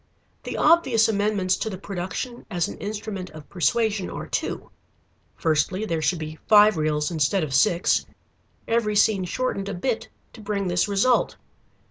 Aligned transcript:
The 0.41 0.57
obvious 0.57 1.07
amendments 1.07 1.55
to 1.57 1.69
the 1.69 1.77
production 1.77 2.43
as 2.49 2.67
an 2.67 2.79
instrument 2.79 3.29
of 3.29 3.47
persuasion 3.51 4.09
are 4.09 4.25
two. 4.25 4.71
Firstly 5.35 5.85
there 5.85 6.01
should 6.01 6.17
be 6.17 6.39
five 6.47 6.75
reels 6.75 7.11
instead 7.11 7.43
of 7.43 7.53
six, 7.53 8.07
every 8.67 8.95
scene 8.95 9.25
shortened 9.25 9.69
a 9.69 9.75
bit 9.75 10.07
to 10.33 10.41
bring 10.41 10.67
this 10.69 10.87
result. 10.87 11.35